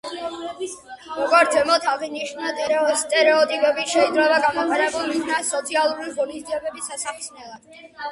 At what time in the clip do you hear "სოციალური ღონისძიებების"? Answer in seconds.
5.55-6.89